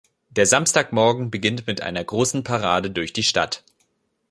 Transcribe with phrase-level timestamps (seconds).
[0.31, 3.63] Der Samstagmorgen beginnt mit einer großen Parade durch die Stadt.